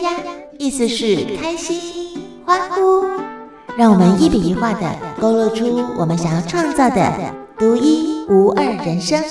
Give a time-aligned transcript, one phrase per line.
[0.00, 3.04] 呀呀，意思是开心、欢呼。
[3.76, 9.22] 让我们一笔一画的勾勒出我们想要创造的独一无二人生。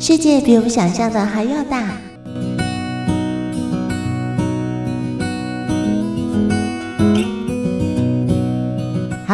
[0.00, 2.11] 世界比我们想象的还要大。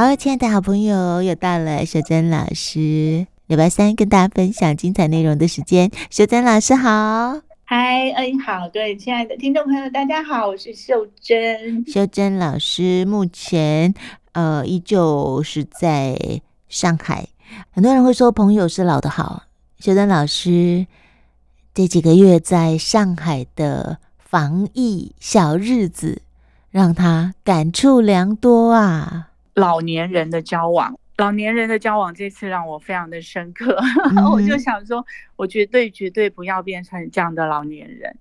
[0.00, 5.90] 好，亲爱的好朋友，又到了秀珍老师礼拜三跟大家分享精彩内容的时间。
[6.08, 11.84] 秀珍老师好，嗨，嗯，好，各位亲爱的听众朋友，大家好，我是秀珍。
[11.88, 13.92] 秀珍老师目前
[14.34, 16.16] 呃依旧是在
[16.68, 17.26] 上海，
[17.72, 19.46] 很多人会说朋友是老的好。
[19.80, 20.86] 秀珍老师
[21.74, 26.22] 这几个月在上海的防疫小日子，
[26.70, 29.27] 让他感触良多啊。
[29.58, 33.76] 老年人的交往，老年人的交往，这次让我非常的深刻。
[34.16, 35.04] 嗯、我就想说，
[35.36, 38.16] 我绝对绝对不要变成这样的老年人，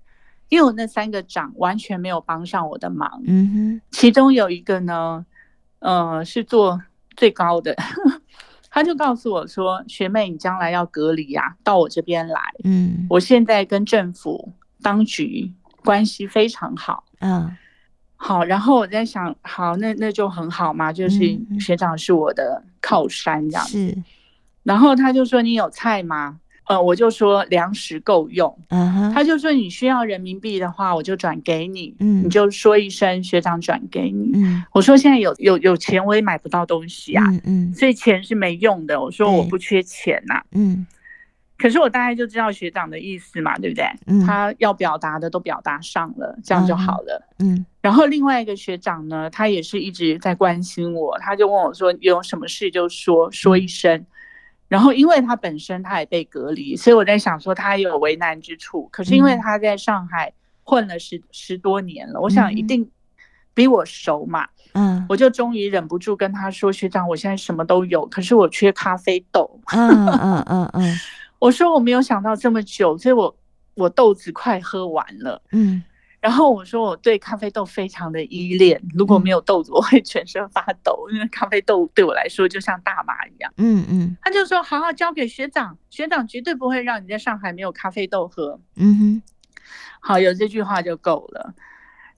[0.48, 3.22] 因为我那三个长完全没有帮上我的忙。
[3.26, 5.24] 嗯哼，其中有一个呢，
[5.78, 6.82] 呃，是做
[7.16, 7.76] 最高的，
[8.68, 15.52] 他就告诉我说：“学妹，你将来要隔离呀、啊，到我这边来。”嗯，我现在跟政府当局
[15.84, 17.04] 关系非常好。
[17.20, 17.56] 嗯。
[18.20, 21.18] 好，然后我在想，好，那那就很好嘛，就是
[21.60, 23.88] 学长是我的靠山这样子。
[23.88, 23.96] 是，
[24.64, 26.38] 然后他就说，你有菜吗？
[26.66, 28.54] 呃，我就说粮食够用。
[29.14, 31.94] 他就说，你需要人民币的话，我就转给你。
[32.00, 34.32] 嗯，你就说一声学长转给你。
[34.34, 37.24] 嗯，我说现在有有有钱我也买不到东西啊。
[37.30, 39.00] 嗯嗯，所以钱是没用的。
[39.00, 40.42] 我说我不缺钱呐。
[40.50, 40.86] 嗯。
[41.58, 43.84] 可是我大概就知道学长的意思嘛，对不对？
[44.06, 47.28] 嗯，他要表达的都表达上了，这样就好了。
[47.40, 54.06] 嗯，然后另外一个学长呢，他也是一直在关心我，他就问我说：“有什么事就说说一声。”
[54.68, 58.88] 然后因为他本身他也被隔离，所以我在想说他也有为难之处。
[58.92, 62.88] 可是因为他在上海混了十十多年了，我想一定
[63.52, 64.46] 比我熟嘛。
[64.74, 70.94] 嗯，我就终于忍不住跟他说：“学长，我现在什么都有，可是我缺咖啡豆。”嗯嗯嗯嗯。
[71.38, 73.36] 我说我没有想到这么久，所以我
[73.74, 75.40] 我豆子快喝完了。
[75.52, 75.82] 嗯，
[76.20, 83.52] 然后我说我对咖啡豆非常的依恋，如果没有豆子，我会全身发抖，因为咖啡豆对我来说就像大麻一样。
[83.56, 88.58] 嗯嗯，他就说好好交给学长，学长绝对不会让你在上海没有咖啡豆喝。
[88.74, 89.22] 嗯哼，
[90.00, 91.54] 好，有这句话就够了。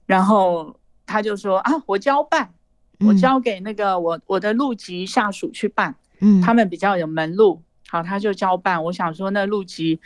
[0.07, 2.51] 然后他就说啊，我交办，
[2.99, 5.95] 我交给那个我我的路级下属去办。
[6.19, 7.61] 嗯，他们比较有门路。
[7.91, 8.81] 好，他就交办。
[8.81, 9.99] 我想说，那路级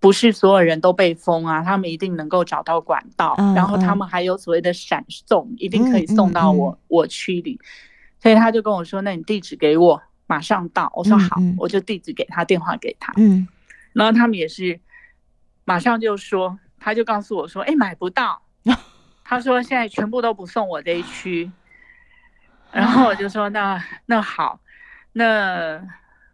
[0.00, 7.60] 不是所有人都被封啊，他们一定能够找到管道，嗯、然后他们还有所谓的闪送，嗯、一定可以送到我、嗯、我区里。
[8.18, 11.36] 所以他就跟我说：“那你地址给我，马上到。”我说：“好。
[11.38, 13.12] 嗯”我就地址给他，电话给他。
[13.16, 13.46] 嗯，
[13.92, 14.80] 然后他们也是
[15.64, 18.42] 马上就说，他就告诉我说：“哎，买不到。
[19.22, 21.48] ”他说：“现在全部都不送我这一区。”
[22.72, 24.58] 然后我就说：“那那好，
[25.12, 25.80] 那。”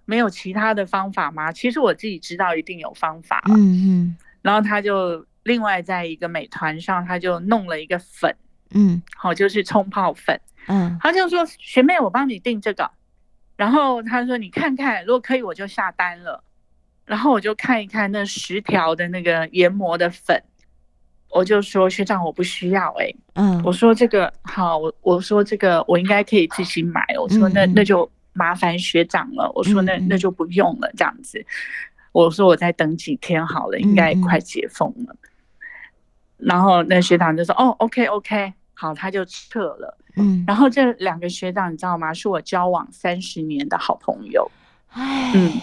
[0.07, 1.51] 没有其他的方法吗？
[1.51, 3.55] 其实我自己知道一定有方法了。
[3.55, 4.17] 嗯嗯。
[4.43, 8.35] 然后他就另外在一个美团上，他就弄了一个粉。
[8.73, 9.03] 嗯。
[9.17, 10.39] 好，就是冲泡粉。
[10.69, 10.99] 嗯。
[11.01, 12.91] 他就说：“学妹，我帮你订这个。”
[13.57, 16.45] 然后他说：“你看看，如果可以，我就下单了。”
[17.07, 20.43] 然后我就看一看那十条的那个研磨的粉，
[21.31, 23.11] 我就说：“学长，我不需要。”哎。
[23.35, 23.63] 嗯。
[23.65, 31.45] 我说：“这个好，我我说这个我应该可以自己买。”我说：“那那就。”麻烦学长了，我说那那就不用了，这样子。
[32.13, 35.17] 我说我再等几天好了，应该快解封了。
[36.37, 42.13] 然后那学长就说：“哦，OK OK，好，他就撤了。”嗯，然后这两个学长你知道吗？
[42.15, 44.49] 是我交往三十年的好朋友。
[44.91, 45.61] 唉，嗯，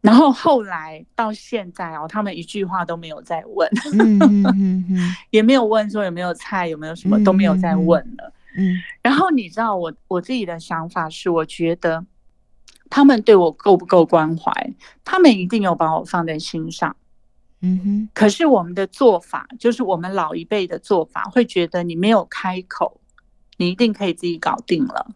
[0.00, 8.32] 然后后来到现在哦，他们一句话都没有再问，嗯嗯嗯嗯， 也没有问说有没有菜，有没有什么都没有再问了。
[8.58, 12.04] 嗯，然后你知道我我自己的想法是，我觉得
[12.90, 14.50] 他们对我够不够关怀，
[15.04, 16.96] 他们一定有把我放在心上。
[17.60, 18.08] 嗯哼。
[18.12, 23.00] 可是我们的做法，就是我们老一辈的做法，会觉得你没有开口，
[23.58, 25.06] 你一定可以自己搞定了。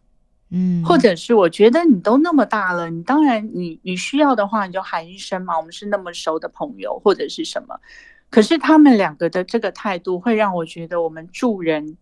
[0.50, 0.84] 嗯。
[0.84, 7.80] 或者是我觉得你都那么大了，你当然你你需要的话，你就喊一声嘛，我们是那么熟的朋友，或者是什么。
[8.30, 11.96] 可是他们两个的这个态度，会让我觉得我们助人。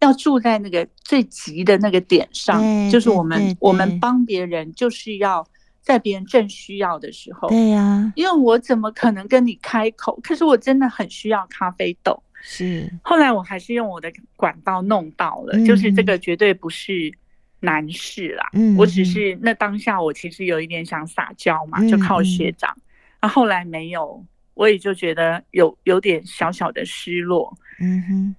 [0.00, 5.46] 要住在那个最急的那个点上，就是我们我们帮别人，就是要
[5.82, 7.48] 在别人正需要的时候。
[7.48, 10.18] 对呀，因为我怎么可能跟你开口？
[10.22, 12.22] 可是我真的很需要咖啡豆。
[12.42, 17.12] 是，后来我还是用我的管道弄到了，嗯、就是这个绝对不是
[17.60, 18.48] 难事啦。
[18.54, 22.74] 嗯，我只是那当下我其实有一点想撒娇嘛，就靠学长。
[23.20, 24.24] 那、嗯啊、后来没有，
[24.54, 27.54] 我也就觉得有有点小小的失落。
[27.78, 28.34] 嗯哼。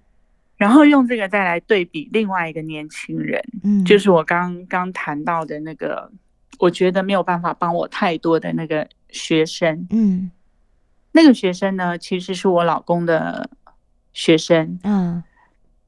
[0.61, 6.11] 然后用这个再来对比另外一个年轻人，嗯，就是我刚刚谈到的那个，
[6.59, 10.29] 我觉得没有办法帮我太多的那个学生，嗯，
[11.13, 13.49] 那个学生呢，其实是我老公的
[14.13, 15.23] 学生，嗯，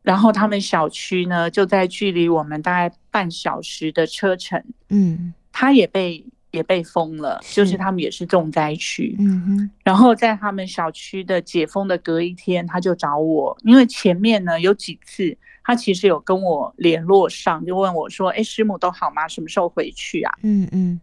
[0.02, 6.26] 然后他们小区呢就在距离我们大概半小时的车程，嗯，他也被。
[6.54, 9.16] 也被封了，就是他们也是重灾区。
[9.20, 9.72] 嗯哼。
[9.84, 19.28] 然后在他们小区的解封的隔一天，他就找我，因为前面呢有几次他其实有跟我联络上，就问我说：“哎，师母都好吗？
[19.28, 21.00] 什么时候回去啊？”嗯嗯。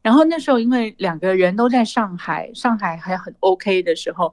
[0.00, 4.32] 然后那时候因为两个人都在上海，上海还很 OK 的时候，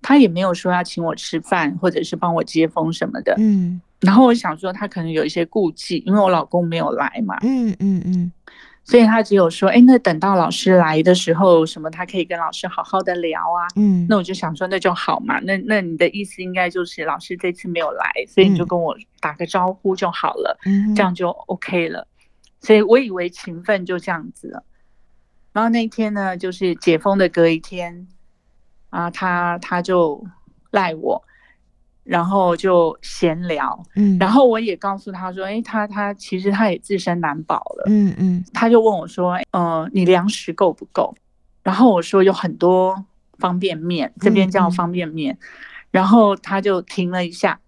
[0.00, 3.34] 他也没有说要请我吃饭或者是帮我接风什么的。
[3.38, 3.80] 嗯。
[4.00, 7.36] 然后我想说他可能有一些顾忌，因为我老公没有来嘛。
[7.42, 8.32] 嗯嗯嗯。
[8.90, 13.70] 所以他只有说，哎，那等到老师来的时候，什么他可以跟老师好好的聊啊。
[13.76, 15.38] 嗯，那我就想说，那就好嘛。
[15.44, 22.08] 那那你的意思应该就是老师这次没有来，所以你就跟我打个招呼就好了，嗯，这样就 OK 了。
[22.60, 24.64] 所以我以为情分就这样子了。
[25.52, 28.08] 然后那一天呢，就是解封的隔一天，
[28.88, 30.26] 啊，他他就
[30.72, 31.22] 赖我。
[32.10, 41.14] 然后就闲聊，嗯，然后我也告诉他说，哎，他他其实他也自身难保了，嗯嗯，他就问我说，呃，你粮食够不够？
[41.62, 43.04] 然后我说有很多
[43.38, 45.38] 方便面，这边叫方便面，
[45.92, 47.60] 然后他就停了一下，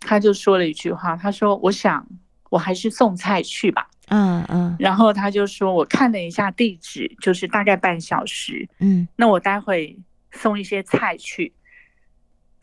[0.00, 2.04] 他就说了一句话，他说，我想
[2.50, 9.96] 我还是送菜去吧，嗯嗯，然后他就说，我看了一下地址，就是大概半小时，嗯，那我待会
[10.32, 11.52] 送一些菜去。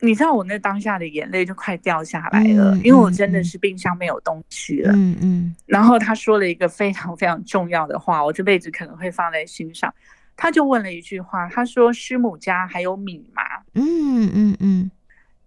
[0.02, 4.92] 你知道我那当下的眼泪就快掉下来了，嗯、因为我真的是冰箱没有东西了。
[4.94, 5.54] 嗯嗯。
[5.66, 9.92] 然后他说了一个非常非常重要的话，我这辈子可能会放在心上。
[10.36, 13.42] 他就问了一句话，他说：“师母家还有米吗？”
[13.74, 14.90] 嗯嗯嗯。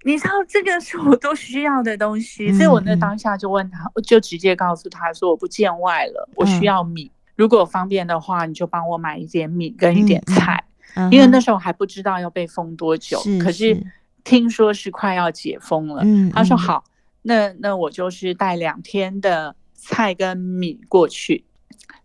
[0.04, 7.06] 你知道这个是我都需要的东西，嗯、所以我那当下就问他，我就直接告诉他说：“我不见外了，我需要米。
[7.06, 10.64] 嗯、如果方便的话，你就帮我买一点米跟一点菜，
[11.10, 13.76] 因为那时候还不知道要被封多久，可是。”
[14.24, 16.84] 听说是快要解封了，嗯，他说好，
[17.24, 21.44] 那那我就是带两天的菜跟米过去，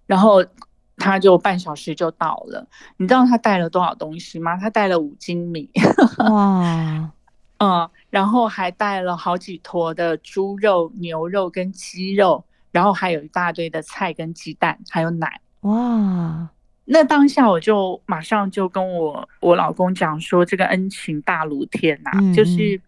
[0.06, 0.44] 然后
[0.96, 2.66] 他就半小时就到了。
[2.96, 4.56] 你知道他带了多少东西吗？
[4.56, 5.70] 他带了五斤米，
[6.18, 7.12] 哇，
[7.58, 16.48] 嗯，然后还带了好几坨的猪肉、牛肉跟鸡肉，然后还有一大堆的菜跟鸡蛋，还有奶，哇。
[16.90, 22.80] 那当下我就马上就跟我我老公讲说，这个恩情大如天呐、啊，嗯、就是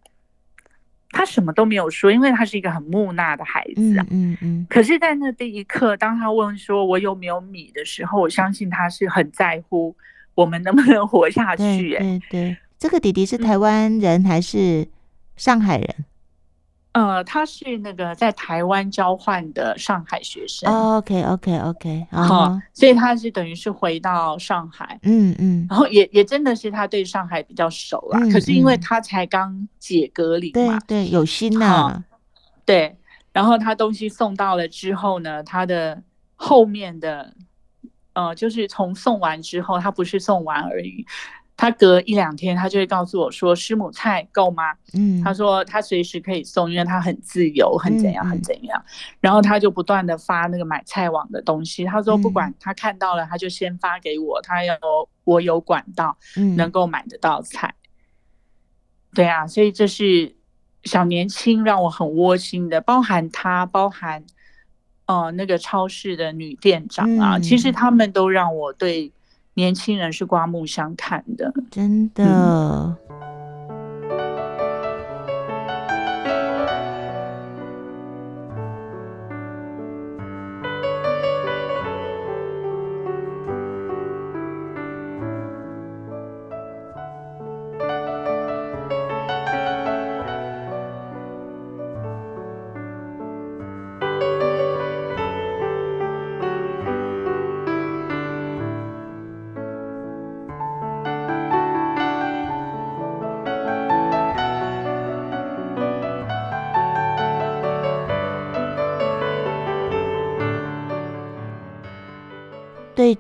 [1.11, 4.07] 他什么都没有说，因为他是一个很木讷的孩子啊。
[4.11, 4.39] 嗯嗯。
[4.41, 9.95] 嗯，可是，在那第一刻，当他问说我有没有米的时候，我相信他是很在乎
[10.35, 11.99] 我们能不能活下去、欸。
[11.99, 14.89] 对对对，这个弟弟是台湾人还是
[15.37, 15.95] 上海人？
[16.93, 20.69] 呃，他是那个在台湾交换的上海学生。
[20.69, 22.63] Oh, OK OK OK，好、uh，huh.
[22.73, 28.19] 所以他是等于是回到上海，嗯嗯，然后也也真的是他对上海比较熟啦。
[28.21, 32.05] 嗯、可是因为他才刚解隔离嘛，对对，有心呐、啊，
[32.65, 32.97] 对。
[33.33, 36.03] 然后他东西送到了之后呢，他的
[36.35, 37.33] 后面的，
[38.13, 41.07] 呃，就是从送完之后，他不是送完而已。
[41.61, 48.83] 他隔一两天，他就会告诉我说：“师母菜够吗？”嗯，他说他随时可以送，因为他很自由，很怎样，很怎样。
[48.83, 48.89] 嗯、
[49.21, 51.85] 然后他就不断的发那个买菜网的东西。
[51.85, 54.75] 他说不管他看到了，他就先发给我，他要
[55.25, 56.17] 我有管道，
[56.57, 57.75] 能够买得到菜。
[57.77, 60.35] 嗯、对啊，所以这是
[60.85, 64.25] 小年轻让我很窝心的，包含他，包含
[65.07, 69.13] 哦、呃、那个超市的女店长啊，嗯、其实他们都让我对。
[69.55, 72.25] 年轻人是刮目相看的，真的。
[72.25, 72.97] 嗯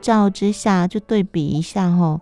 [0.00, 2.20] 照之下，就对比一下吼，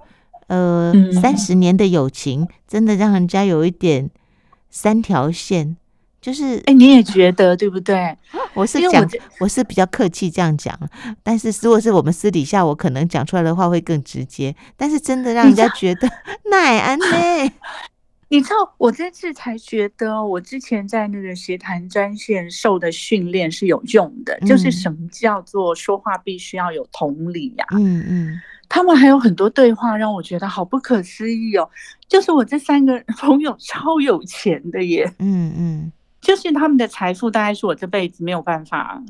[0.48, 4.10] 呃，三十年的友情，真的让人家有一点
[4.68, 5.76] 三条线。
[6.20, 8.16] 就是，哎、欸，你也觉得对不对？
[8.52, 9.08] 我是讲，我，
[9.40, 10.76] 我是比较客气这样讲，
[11.22, 14.54] 但是如果是我们私底下，我可能讲出来的话会更直接。
[14.76, 16.10] 但是真的让人家觉得
[16.50, 17.06] 奈安呢？
[18.28, 27.76] 你知道，我这次才觉得，我之前在那个协谈专线受的训练是有用的，嗯、就是什么叫做说话必须要有同理呀、啊？
[27.78, 31.68] 嗯嗯，他们还有很多对话让我觉得好不可思议哦。
[32.06, 35.92] 就是我这三个 朋友超有钱的耶，嗯嗯。
[36.20, 39.00] 就是他们的财富，大概是我这辈子没有办法、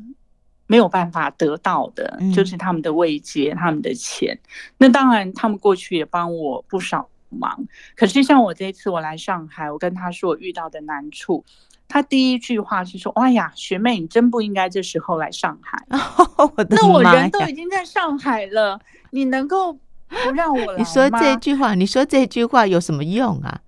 [0.67, 4.39] 没有办法得到的，嗯、就是他们的位阶、他们的钱。
[4.77, 7.65] 那当然，他们过去也帮我不少忙。
[7.95, 11.43] 可是像我这一次我来上海，我跟他说我遇到的难处，
[11.87, 15.83] 他第一句话是说：“哎呀，学妹，你真不应该这时候来上海。
[15.89, 18.79] 哦”那我人都已经在上海了，
[19.11, 20.75] 你能够不让我 来吗？
[20.77, 23.61] 你说这句话，你说这句话有什么用啊？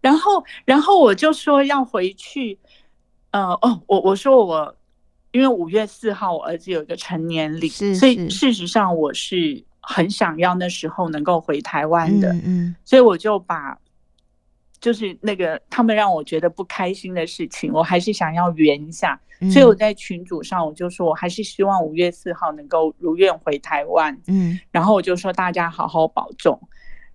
[0.00, 2.58] 然后，然后我就说要回去，
[3.32, 4.76] 呃，哦，我我说我，
[5.32, 13.78] 因为五月四号我儿子有一个成年礼，所以事实上我是很想要那时候能够回台湾的，嗯，嗯，所以我就把，
[14.80, 26.60] 就是那个他们让我觉得不开心的事情，我还是想要圆一下，嗯，所以我在群组上我就说我还是希望五月四号能够如愿回台湾，嗯，然后我就说大家好好保重。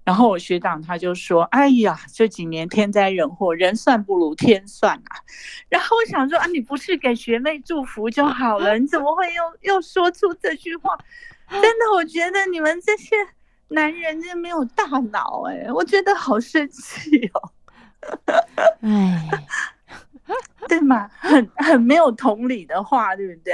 [0.05, 5.15] 然后我学长他就说：“哎呀，这几年天灾人祸，人算不如天算啊。”
[5.69, 10.91] 然后我想说：“啊，你不是给学妹祝福就好了，你怎么会又又说出这句话？”
[11.49, 13.15] 真的，我觉得你们这些
[13.69, 17.51] 男人真没有大脑哎，我觉得好生气哦。
[18.81, 19.29] 哎，
[20.67, 21.09] 对吗？
[21.17, 23.53] 很很没有同理的话，对不对？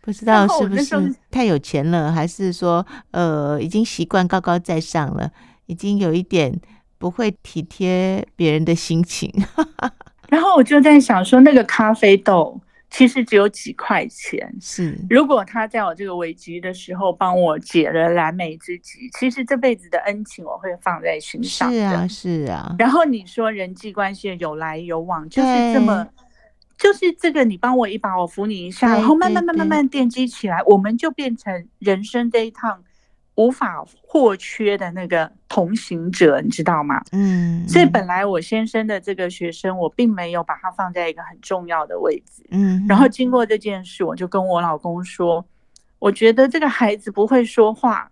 [0.00, 5.30] 不知道是不是太有钱了，还是说呃已经习惯高高在上了，
[5.66, 6.60] 已经有一点
[6.98, 9.32] 不会体贴别人的心情。
[10.28, 12.58] 然后我就在想说，那个咖啡豆
[12.92, 21.72] 其实只有几块钱，是如果他在我这个危机的时候帮我解了燃眉之急，其实这辈子的恩情我会放在心上。
[21.72, 22.76] 是啊，是啊。
[22.78, 26.06] 然后你说人际关系有来有往，就是这么。
[26.78, 32.82] 就是这个，你帮我一把，我扶你一下，然后慢慢慢慢慢奠基起来，我们就变成人生这一趟
[33.36, 37.02] 无法或缺的那个同行者，你知道吗？
[37.12, 37.66] 嗯。
[37.66, 42.44] 所以本来我先生的这个学生，我并没有把他放在一个很重要的位置。
[42.50, 42.84] 嗯。
[42.86, 45.44] 然后经过这件事，我就跟我老公说，
[45.98, 48.10] 我觉得这个孩子不会说话。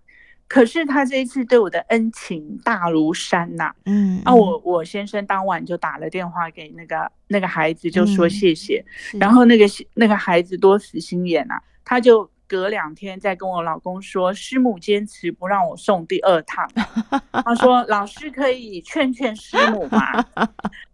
[0.48, 8.84] 可是他这一次对我的恩情大如山呐、啊，嗯，啊，我我先生当晚就打了电话给那个那个孩子，就说谢谢，
[9.14, 12.28] 嗯、然后那个那个孩子多死心眼呐、啊，他就。
[12.50, 16.68] 隔两天再跟我老公说，师母坚持不让我送第二趟。
[17.30, 20.26] 他说老师可以劝劝师母嘛，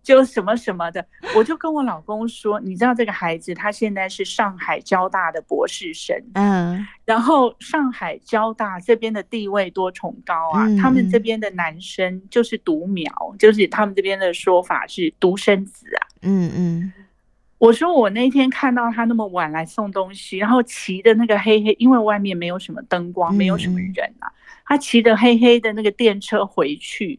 [0.03, 1.03] 就什么什么的。
[1.35, 16.93] 我就跟我老公说，你知道这个孩子他现在是上海交大的博士生，嗯，然后上海交大这边的地位多崇高啊，他们这边的男生就是独苗，就是他们这边的说法是独生子啊，嗯嗯。
[17.59, 24.29] 我说我那天看到他那么晚来送东西，然后骑的那个黑黑，因为外面没有什么灯光，没有什么人啊，
[24.67, 27.19] 他骑着黑黑的那个电车回去，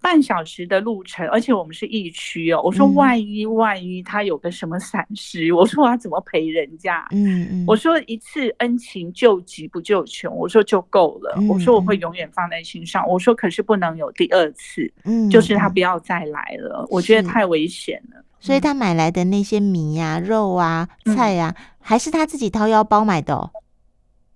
[0.00, 2.62] 半小时的路程，而且我们是疫区哦。
[2.62, 7.06] 我说万一万一他有个什么闪失，我说我要怎么赔人家？
[7.10, 11.38] 嗯嗯，我说一次恩情救急不救穷，我说就够了。
[11.48, 13.06] 我说我会永远放在心上。
[13.06, 18.24] 我说可是不能有第二次，嗯，就是他不要再来了，我觉得太危险了。
[18.44, 20.86] 所以他买来的那些米呀、啊、肉啊、
[21.16, 23.50] 菜呀、还是他自己掏腰包买的哦。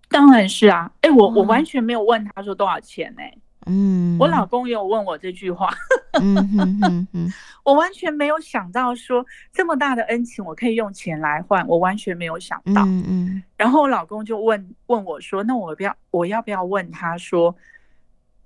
[0.08, 3.38] 当然是啊，哎、欸，我我完全没有问他说多少钱呢、欸。
[3.66, 5.68] 嗯，我老公也有问我这句话。
[6.22, 9.22] 嗯哼哼哼， 我完全没有想到说
[9.52, 12.86] 这么大的恩情，我可以用钱来换，我完全没有想到。
[12.86, 13.42] 嗯嗯。
[13.58, 17.54] 然后我老公就问问我说：“那我不要，我要不要问他说？”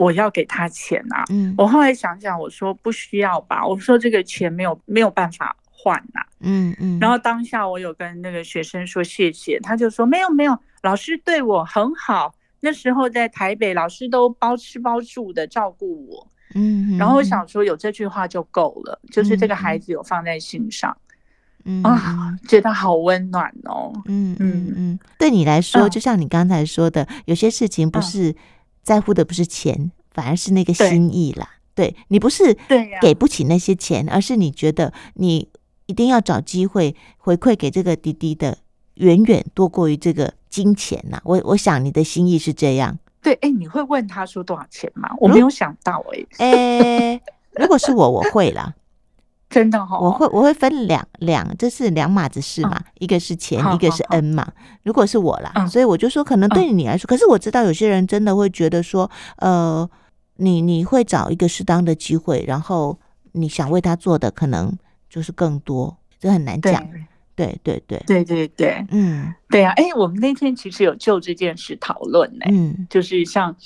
[0.03, 1.25] 我要给他钱啊！
[1.31, 3.65] 嗯，我后来想想，我说不需要吧。
[3.65, 6.27] 我说这个钱没有没有办法换呐、啊。
[6.41, 6.99] 嗯嗯。
[7.01, 12.35] 然后当下我有跟那个学生说谢谢，他就说没有没有，老师对我很好。
[12.61, 16.27] 那时候在台北，老师都包吃包住的照顾我。
[16.55, 16.99] 嗯。
[16.99, 20.97] 然后我想说有这句话就够了，就是这个孩子有放在心上。
[21.65, 23.93] 嗯啊，觉得好温暖哦。
[24.07, 24.99] 嗯嗯嗯。
[25.19, 28.35] 对你来说，就像你刚才说的，有些事情不是。
[28.83, 31.49] 在乎的不是钱，反而是那个心意啦。
[31.75, 32.57] 对，对你不是
[33.01, 35.49] 给不起那些钱，而是你觉得你
[35.87, 38.59] 一定要找机会回馈给这个滴滴的，
[38.95, 41.21] 远远多过于这个金钱呐。
[41.25, 42.99] 我我想你的心意是这样。
[43.23, 45.09] 对，哎，你会问他说多少钱吗？
[45.19, 46.05] 我没有想到，
[46.39, 47.23] 哎，哎，
[47.53, 48.75] 如果是我，我会啦，
[49.53, 54.51] 真的哈，我会我会分两两，这是两码子事嘛，一个是钱，一个是恩嘛。
[54.83, 59.89] 如果是我啦，所以我就说，可能对你来说，可是我知道有些人真的会觉得说，呃，
[60.37, 62.99] 你你会找一个适当的机会，然后
[63.33, 64.75] 你想为他做的可能
[65.11, 66.83] 就是更多，这很难讲。
[67.35, 73.57] 对对对对对对，嗯，对啊，哎，我们那天其实有就这件事讨论呢，嗯，就是像，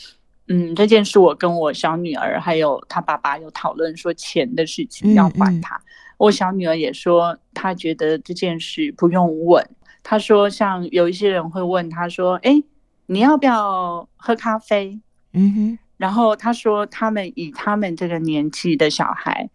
[0.48, 5.86] 嗯，这件事我跟我小女儿还有她爸爸有讨论说钱的事情要还她，嗯嗯、
[6.18, 9.68] 我小女儿也说她觉得这件事不用问，
[10.02, 12.62] 她说像有一些人会问她说，哎，
[13.06, 15.00] 你要不要喝咖啡？
[15.32, 19.50] 嗯哼，然后她说他们以他们这个年纪的小孩。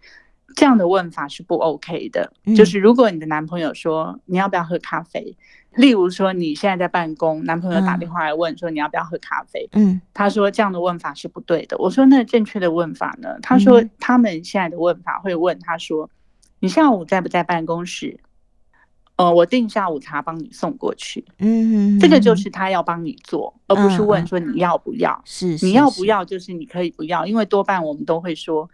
[0.55, 5.36] 这样的问法是不 OK 的，嗯、就是如果你的男朋友说你要不要喝咖啡，
[5.75, 11.77] 例如说你现在在办公，男朋友打电话来问说你要不要喝咖啡，嗯，他说这样的问法是不对的。
[11.77, 13.38] 我说那正确的问法呢？
[13.41, 16.10] 他说他们现在的问法会问他说，
[16.60, 18.20] 你下午在不在办公室？
[19.15, 21.24] 呃，我订下午茶帮你送过去。
[21.38, 25.22] 嗯，这个就是他要帮你做，而不是问说你要不要。
[25.25, 28.70] 是，你要不要就是你可以不要，因为多半我们都会说。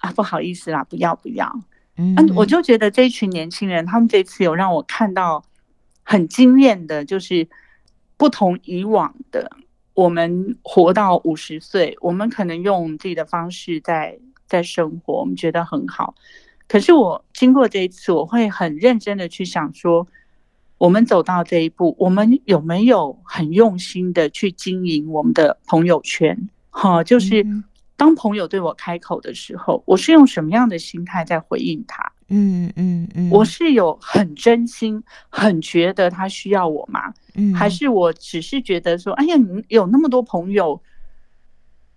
[0.00, 1.60] 啊，不好意思啦，不要不要。
[1.96, 5.44] 嗯，我就觉得这一群年轻人，他们这次有让我看到
[6.02, 7.46] 很惊艳的，就是
[8.16, 9.50] 不同以往的。
[9.92, 16.14] 我们活到五十岁，我们可能用自己的方式在在生活，我们觉得很好。
[16.66, 20.06] 可是我经过这一次，我会很认真的去想说，
[20.78, 26.48] 我们走到这一步，我们有没有很用心的去经营我们的朋友圈？
[26.70, 27.44] 好，就是。
[28.00, 32.10] 当朋友对我开口的时候，我是用什么样的心态在回应他？
[32.28, 37.12] 嗯嗯嗯，我是有很真心、很觉得他需要我吗？
[37.34, 40.80] 嗯，还是我只是觉得说，哎呀，你有那么多朋友，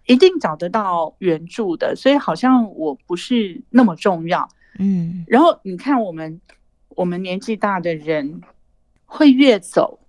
[0.05, 4.49] 一定找得到援助的，所以好像我不是那么重要。
[4.79, 6.41] 嗯，然后你看，我们
[6.89, 8.41] 我们年纪大的人
[9.05, 9.99] 会越走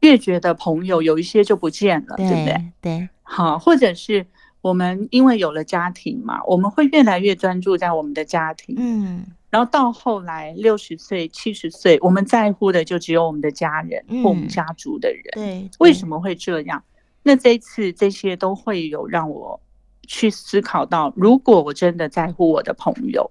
[0.00, 2.72] 越觉得朋友有一些就不见了，对，对不对？
[2.80, 4.26] 对，好，或者是。
[4.66, 8.74] 我们因为有了家庭嘛，我们会越来越专注在我们的家庭。
[8.76, 15.22] 嗯，然后到后来六十岁、七十岁，我们在乎的就只有我们的家人或我们家族的人。
[15.34, 16.82] 对，为什么会这样？
[17.22, 19.60] 那这一次这些都会有让我
[20.08, 23.30] 去思考到，如果我真的在乎我的朋友，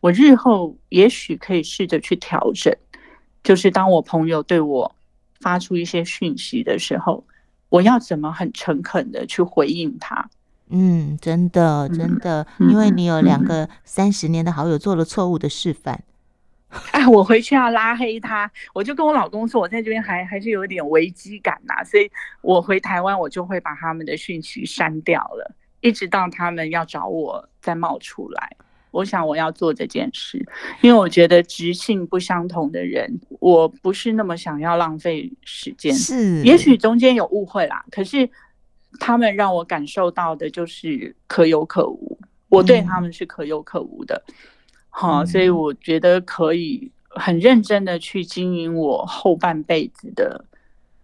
[0.00, 2.76] 我日后也许可以试着去调整，
[3.44, 4.92] 就是当我朋友对我
[5.40, 7.24] 发出一些讯息的时候，
[7.68, 10.28] 我要怎么很诚恳的去回应他？
[10.70, 16.02] 嗯，真的，真的，嗯、因为你有两个三十年的好友做了错误的示范。
[16.92, 22.08] 哎，我回去要拉黑他，我就跟我老公说，我在这边还还是有点危机感呐、啊，所以
[22.42, 28.56] 我回台湾，我就会把他们的讯息删掉了，一直到他们要找我再冒出来。
[28.92, 30.38] 我想我要做这件事，
[30.80, 35.92] 因为我觉得直性不相同的人，我不是那么想要浪费时间。
[35.92, 38.30] 是，也许中间有误会啦，可是。
[38.98, 44.22] 他们让我感受到的就是可有可无，我对他们是可有可无的，
[44.88, 50.44] 好，所以我觉得可以很认真的去经营我后半辈子的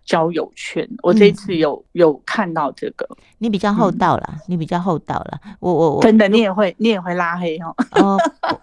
[0.05, 0.89] 交友圈。
[1.03, 5.41] 我这次有有看到这个，你比较厚道了，你比较厚道了。
[5.61, 7.75] 我我我真的，你也会你也会拉黑哦？
[7.93, 8.19] 哦，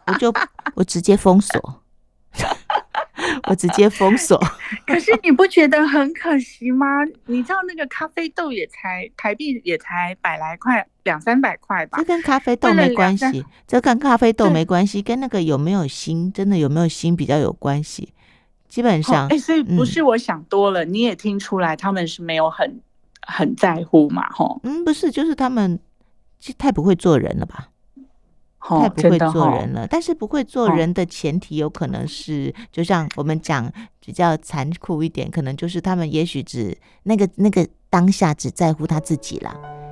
[0.08, 0.34] 我就
[0.76, 1.83] 我直接封锁。
[3.50, 4.38] 我直接封锁，
[4.88, 6.86] 可是你不觉得很可惜吗？
[7.26, 11.98] 你知道那个咖啡豆也才台币也才百来块，两三百块吧？
[11.98, 18.14] 这跟咖啡豆没关系，这跟咖啡豆没关系，跟那个有没有心，真的有没有心比较有关系。
[18.68, 22.82] 基本上，哎，所以不是我想多了，你也听出来他们是没有很
[23.22, 24.28] 很在乎嘛？
[24.32, 25.80] 吼，嗯，不是，就是他们
[26.58, 27.68] 太不会做人了吧？
[28.64, 39.83] 太不会做人了，但是不会做人的前提有可能是，哦、就像我们讲比较残酷一点，可能就是他们也许只那个那个当下只在乎他自己了。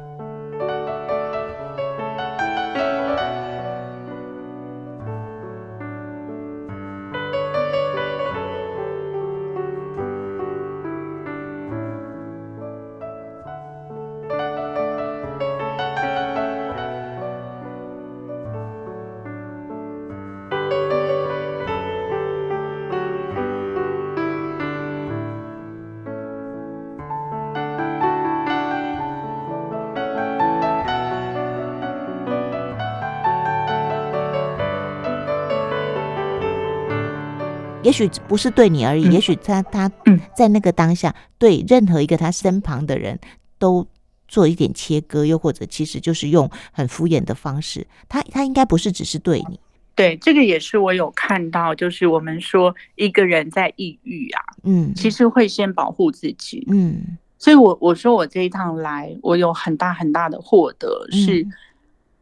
[37.92, 39.92] 也许不是对你而已，嗯、也许他他
[40.34, 43.20] 在那个当下，对任何一个他身旁的人
[43.60, 43.86] 都
[44.30, 49.60] 做一点切割，又或者其实就是用很敷衍的方式，他他应该不是只是对你。
[49.94, 61.46] 对，这个也是我有看到，就是我们说一个人在抑郁啊，嗯，其实会先保护自己，嗯，所以我我说我这一趟来，我有很大很大的获得，是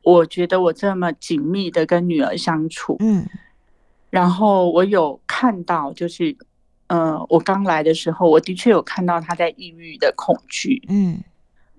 [0.01, 3.23] 我觉得我这么紧密的跟女儿相处，嗯，
[4.09, 6.35] 然后我有看到，就是，
[6.87, 11.19] 呃，我刚来的时候，我的确有看到他在抑郁的恐惧，嗯，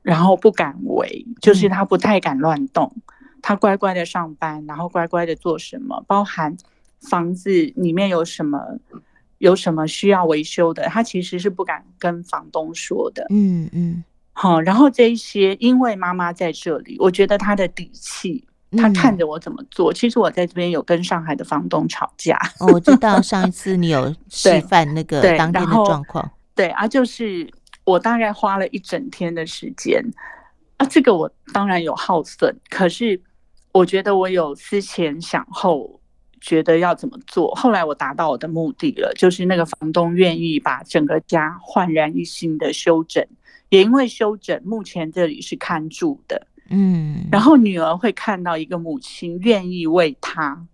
[0.03, 2.93] 然后不敢为，就是他不太敢乱动。
[3.43, 6.55] 他乖乖的上班，然后乖乖的做什么，包含
[7.01, 8.79] 房子里面有什么
[9.39, 13.27] 有什么需要维修的，他其实是不敢跟房东说的。
[13.31, 18.45] 嗯嗯，好，然后这一些，因为妈妈在这里，我觉得他的底气，
[18.77, 19.93] 他看着我怎么做。
[19.93, 22.39] 嗯、其实我在这边有跟上海的房东吵架。
[22.59, 26.31] 哦，我知道上一次你有 示范那个当天的状况。
[26.55, 27.51] 对，对啊，就是
[27.85, 30.05] 我大概花了一整天的时间
[30.77, 33.21] 啊，这个我当然有耗损，可是。
[33.73, 36.01] 我觉得我有思前想后，
[36.41, 37.55] 觉得要怎么做。
[37.55, 43.25] 后来我达到我的目的了，就是那个房东愿意把整个家焕然一新的修整，
[43.69, 47.29] 也因为修整，目前这里是看住的，嗯。
[47.31, 50.67] 然后女儿会看到一个母亲愿意为她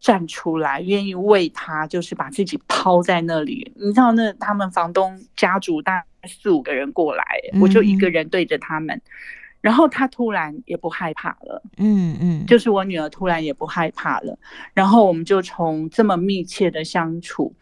[0.00, 3.72] 站出来，愿意为她就是把自己抛在那里。
[3.76, 7.24] 你知道，那他们房东家族大概四五个人过来，
[7.60, 9.00] 我就一个人对着他们。
[9.60, 14.38] 然后他突然也不害怕了，嗯嗯，就是我女儿突然也不害怕了。
[14.72, 17.52] 然后我们就从这么密切的相处，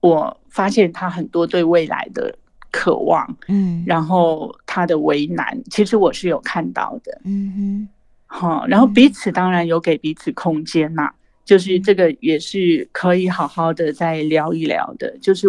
[0.00, 2.36] 我发现他很多对未来的
[2.72, 7.88] 渴望，嗯，然后他的为难，其实我是有看到的，嗯哼，
[8.26, 11.08] 好，然后彼此当然有给彼此空间呐，
[11.44, 15.46] 就是这个也是可以好好的再聊一聊的，就是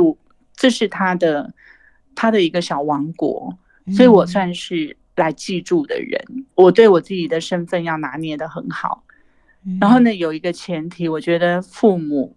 [0.55, 1.51] 这是他的
[2.13, 3.57] 他的一个小王国，
[3.95, 4.95] 所以我算是。
[5.15, 6.19] 来记住的人，
[6.55, 9.03] 我对我自己的身份要拿捏得很好。
[9.79, 12.35] 然后呢，有一个前提，我觉得父母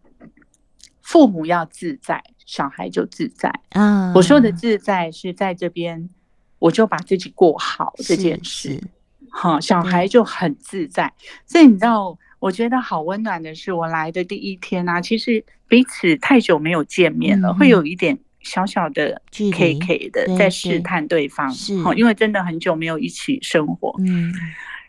[1.07, 3.49] 父母要自在，小孩就自在。
[3.71, 4.13] 啊。
[4.15, 6.11] 我说的自在是在这边，
[6.59, 8.83] 我就把自己过好这件事。
[9.31, 11.13] 好，小孩就很自在。
[11.47, 18.19] 所以你知道，我觉得好温暖的是，我来的第一天啊，其实彼此太久没有见面了，会有一点。
[18.43, 24.33] 小小的 K K 的在试探对方，是，因为真的很久没有一起生活，嗯，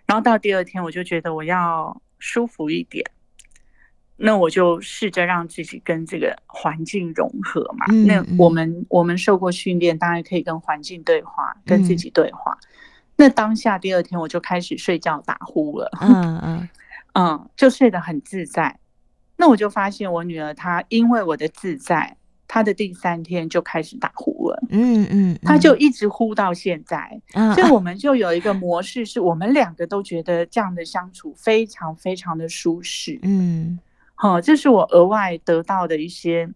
[0.05, 3.03] 然后到第二天我就觉得我要舒服一点，
[4.17, 7.85] 那我就试着让自己跟这个环境融合嘛。
[8.05, 12.57] 那我们我们受过训练，当然可以跟环境对话，跟自己对话。
[13.15, 16.69] 那当下第二天我就开始睡觉打呼了，嗯嗯
[17.13, 18.79] 嗯，就睡得很自在。
[19.37, 22.17] 那我就发现我女儿她因为我的自在。
[22.49, 27.21] 她的第三天就开始打呼了，嗯嗯，她就一直呼到现在，
[27.53, 33.77] 所以我们就有一个模式，是我们两个都觉得这样的相处非常非常的舒适，嗯，
[34.19, 36.49] 好，这是我额外得到的一些，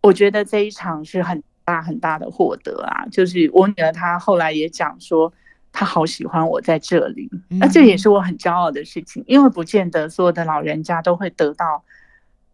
[0.00, 5.32] 我觉得这一场是很大很大的获得啊，就是我女儿她后来也讲说，
[5.72, 11.84] 她好喜欢我在这里，那这也是我很骄傲的事情，因为不见得所有的老人家都会得到。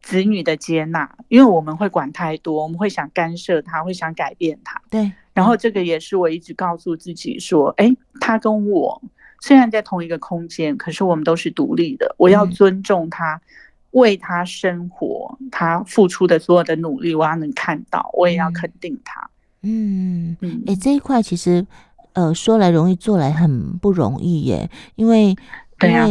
[0.03, 4.81] 子女的接纳，因为我们会管太多，我们会想干涉他，会想改变他。
[4.89, 9.03] 对，然后这个也是我一直告诉自己说，哎，他跟我
[9.41, 12.15] 虽然在同一个空间，可是我们都是独立的。
[12.19, 13.41] 我要尊重他，
[13.97, 19.29] 为他生活，他付出的所有的努力，我要能看到，我也要肯定他。
[19.63, 21.67] 嗯嗯，哎，这一块其实，
[22.15, 25.37] 呃，说来容易，做来很不容易耶，因为，
[25.79, 26.07] 对啊。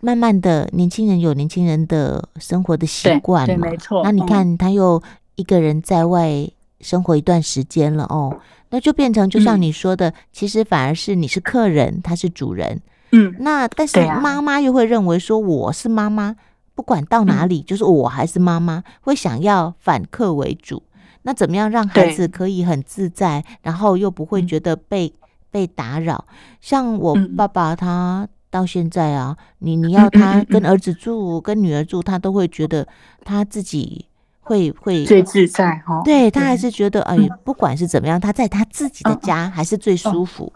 [0.00, 4.00] 慢慢的，年轻人有年轻人的生活的习惯嘛，对，对，没错。
[4.04, 5.02] 那你看，他又
[5.34, 6.48] 一个人在外
[6.80, 8.38] 生活一段时间了哦，
[8.70, 12.80] 那就变成就像你说的，嗯、其实反而是你是客人，他是主人。
[13.10, 16.36] 嗯，那但是妈妈又会认为说我是妈妈，
[16.78, 20.80] 不管到哪里，就是我还是妈妈，会想要反客为主。
[21.22, 25.12] 那怎么样让孩子可以很自在，然后又不会觉得被
[25.50, 26.24] 被打扰？
[26.60, 28.28] 像我爸爸他。
[28.50, 32.88] 到现在啊，你你要他跟儿子住，跟女儿住，他都会觉得
[33.22, 34.06] 他自己
[34.40, 36.00] 会会最自在哈。
[36.02, 37.14] 对，他还是觉得哎，
[37.44, 40.50] 不管是怎么样，他在他自己的家还是最舒服。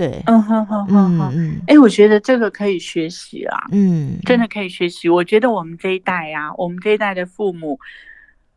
[0.00, 5.08] 对，嗯哼哼哼哼，哎，我觉得这个可以学习啊，嗯，真的可以学习。
[5.08, 7.78] 我觉得我们这一代啊，我们这一代的父母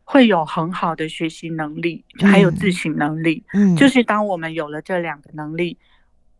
[0.04, 3.42] 会有很好的学习能力，还有自省能力。
[3.52, 5.76] 嗯，就是当我们有了这两个能力。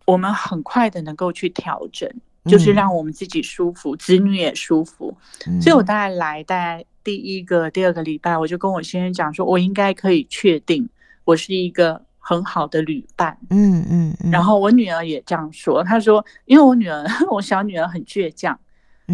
[0.07, 2.07] 我们很快的能够去调整，
[2.45, 5.17] 就是让我们自己舒服，子女也舒服。
[5.62, 10.87] 所以我大概来大概第一个、第二个礼拜，我就跟我先生讲说，我应该可以确定
[11.25, 13.37] 我是一个很好的旅伴。
[13.51, 14.31] 嗯嗯嗯。
[14.31, 18.59] 然后我女儿也这样说，她说，因为我女儿， 我小女儿很倔强，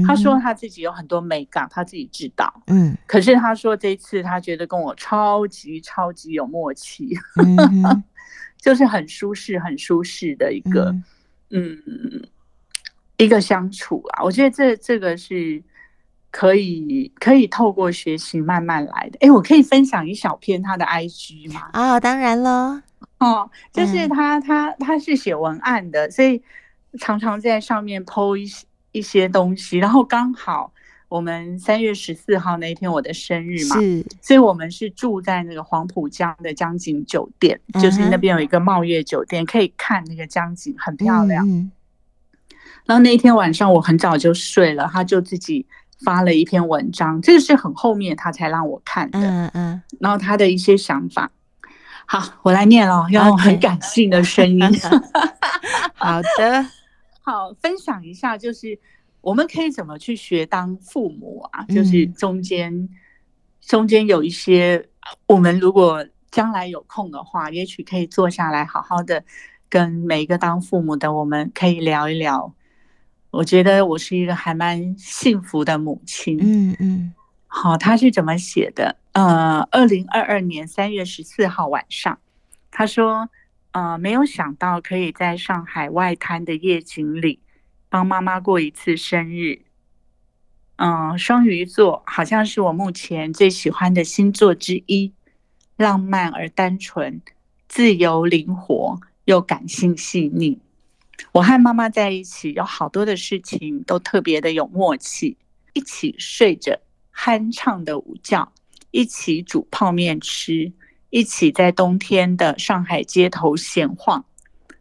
[0.07, 2.62] 她说她自己有很多美感，她自己知道。
[2.68, 2.96] 嗯。
[3.07, 8.05] 可是她说这一次她觉得跟我超级超级有默契，嗯、
[8.62, 10.94] 就是很舒适、很舒适的一个，
[11.51, 12.23] 嗯，嗯，
[13.18, 14.23] 一个相处啊。
[14.23, 15.62] 我觉得这这个是。
[16.33, 19.18] 可以可以透过学习慢慢来的。
[19.20, 21.68] 哎，我可以分享一小篇他的 IG 吗？
[21.73, 22.85] 啊、哦，当然了。
[23.20, 26.42] 哦， 就是他、嗯、他他是写文案的，所以
[26.98, 29.78] 常常在上面 po 一些一些东西。
[29.78, 30.72] 然后刚好
[31.09, 41.48] 我们三月十四号那一天我的生日嘛，是，所以我们是住在那个黄浦江的江景酒店，嗯、就是那边有一个茂悦酒店，可以看那个江景，很漂亮。
[41.48, 41.70] 嗯。
[42.87, 45.66] 然后那一天晚上我很早就睡了，他就自己。
[46.02, 51.30] 发了一篇文章，这个是很后面他才让我看的，嗯嗯，然后他的一些想法，
[52.12, 54.61] 好，我来念了，要用很感性的声音。
[55.94, 56.66] 好的，
[57.23, 58.77] 好，分享一下，就是
[59.20, 61.62] 我们可以怎么去学当父母啊？
[61.68, 62.88] 就是中间、嗯、
[63.61, 64.85] 中间有一些，
[65.29, 69.23] 我们如果将来有空的话，也许可以坐下来，好好的
[69.68, 72.53] 跟每一个当父母的，我们可以聊一聊。
[73.31, 76.37] 我觉得我是一个还蛮幸福的母亲。
[76.40, 77.14] 嗯嗯，
[77.52, 78.96] 好，他是怎么写的？
[79.12, 82.20] 呃，二零二二年三月十四号晚上，
[82.70, 83.28] 他说
[83.72, 87.40] ：“呃，没有想到可以在上海外滩的夜景里
[87.88, 89.62] 帮妈妈过一次生日。
[90.76, 95.12] 嗯、双鱼座好像是我目前最喜欢的星座之一，
[95.76, 97.20] 浪漫而单纯，
[97.68, 100.60] 自由灵活又感性细腻。”
[101.32, 105.36] 我和妈妈在一起，有好多的事情都特别的有默契。
[105.72, 106.80] 一起睡着
[107.22, 108.50] 酣畅的午觉，
[108.90, 110.72] 一起煮泡面吃，
[111.11, 114.24] 一起在冬天的上海街头闲晃，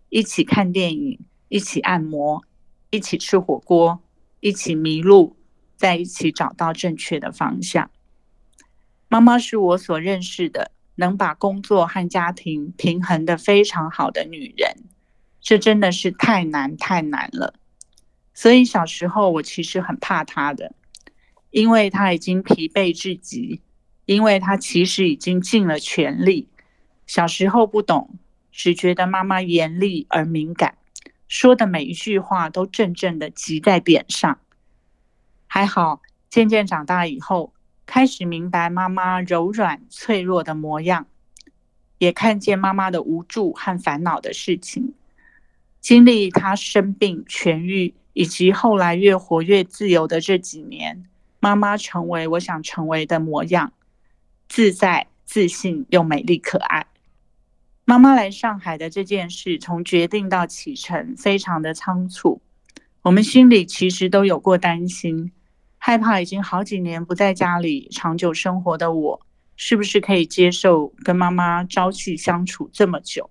[0.08, 2.42] 一起看电影，一起按摩，
[2.92, 4.00] 一起吃火锅，
[4.40, 5.36] 一起迷路，
[5.76, 7.92] 在一起找到正确的方向。
[9.10, 14.78] 妈妈是我所认识的能把工作和家庭平衡的非常好的女人。
[15.42, 17.56] 这真的是太难太难了，
[18.34, 20.74] 所以小时候我其实很怕他的，
[21.52, 23.62] 因为他已经疲惫至极，
[24.06, 26.48] 因为他其实已经尽了全力。
[27.08, 28.20] 小时候不懂，
[28.52, 30.78] 只觉得妈妈严厉而敏感，
[31.28, 34.40] 说的每一句话都正正的击在点上。
[35.48, 37.54] 还好，渐渐长大以后，
[37.88, 41.08] 开始明白妈妈柔软脆弱的模样，
[41.98, 44.94] 也看见妈妈的无助和烦恼的事情。
[45.82, 51.09] 经历她生病痊愈，以及后来越活越自由的这几年，
[51.40, 53.72] 妈妈成为我想成为的模样，
[54.48, 56.86] 自在、自信又美丽可爱。
[57.86, 62.42] 妈妈来上海的这件事，从决定到启程，非常的仓促。
[63.02, 65.32] 我们心里其实都有过担心，
[65.78, 69.22] 害怕已经好几年不在家里长久生活的我，
[69.56, 73.30] 是不是可以接受跟妈妈朝夕相处这么久？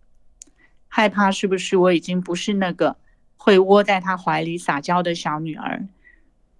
[0.88, 2.96] 害怕是不是我已经不是那个
[3.36, 5.86] 会窝在他怀里撒娇的小女儿？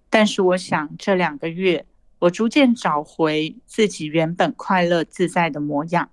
[0.09, 1.85] 但是我想这两个月，
[2.19, 6.09] 我逐渐找回自己原本快乐自在的模样。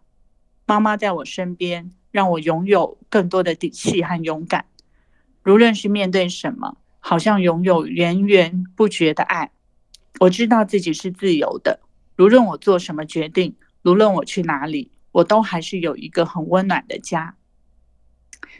[0.66, 4.66] 妈妈在我身边，让我拥有更多的底气和勇敢。
[5.44, 9.52] 无论是面对什么，好像拥有源源不绝的爱。
[10.20, 11.80] 我知道自己是自由的，
[12.18, 17.36] 无论我做什么决定，无论我去哪里，我都还是有一个很温暖的家。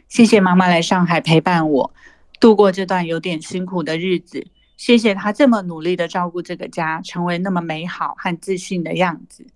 [0.09, 1.95] 谢谢妈妈来上海陪伴我，
[2.39, 4.47] 度过这段有点辛苦的日子。
[4.77, 9.47] 谢谢他这么努力的照顾这个家，成为那么美好和自信的样子。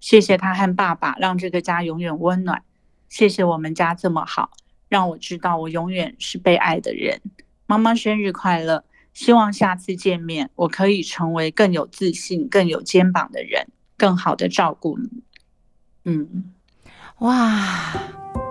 [0.00, 2.62] 谢谢他和爸爸，让这个家永远温暖。
[3.08, 4.50] 谢谢我们家这么好，
[4.88, 7.20] 让我知道我永远是被爱的人。
[7.66, 8.84] 妈妈生日快乐！
[9.12, 13.66] 希望下次见面，我可以成为更有自信、更有肩膀的人，
[13.96, 15.22] 更好的照顾你。
[16.04, 16.52] 嗯，
[17.18, 18.49] 哇。